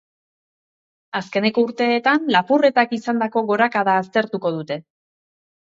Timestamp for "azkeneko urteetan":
1.19-2.25